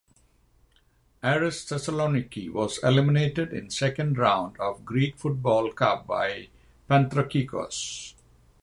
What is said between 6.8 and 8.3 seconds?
Panthrakikos.